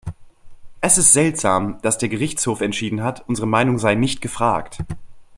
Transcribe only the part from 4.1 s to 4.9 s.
gefragt.